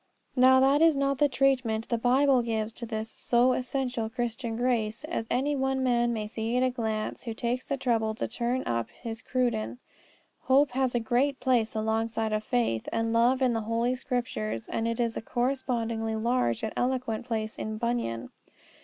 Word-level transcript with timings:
Now 0.35 0.59
that 0.59 0.81
is 0.81 0.97
not 0.97 1.19
the 1.19 1.29
treatment 1.29 1.87
the 1.89 1.97
Bible 1.99 2.41
gives 2.41 2.73
to 2.73 2.87
this 2.87 3.11
so 3.11 3.53
essential 3.53 4.09
Christian 4.09 4.55
grace, 4.55 5.03
as 5.03 5.27
any 5.29 5.55
one 5.55 5.83
may 5.83 6.25
see 6.25 6.57
at 6.57 6.63
a 6.63 6.71
glance 6.71 7.21
who 7.21 7.35
takes 7.35 7.65
the 7.65 7.77
trouble 7.77 8.15
to 8.15 8.27
turn 8.27 8.63
up 8.65 8.89
his 8.89 9.21
Cruden. 9.21 9.77
Hope 10.45 10.71
has 10.71 10.95
a 10.95 10.99
great 10.99 11.39
place 11.39 11.75
alongside 11.75 12.33
of 12.33 12.43
faith 12.43 12.89
and 12.91 13.13
love 13.13 13.43
in 13.43 13.53
the 13.53 13.61
Holy 13.61 13.93
Scriptures, 13.93 14.67
and 14.67 14.87
it 14.87 14.97
has 14.97 15.15
a 15.15 15.21
correspondingly 15.21 16.15
large 16.15 16.63
and 16.63 16.73
eloquent 16.75 17.27
place 17.27 17.55
in 17.55 17.77
Bunyan. 17.77 18.31